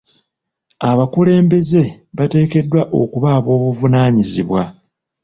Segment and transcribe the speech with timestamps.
[0.89, 1.81] Abakulembeze
[2.17, 4.63] bateekeddwa okuba aboobuvunaanyizibwa.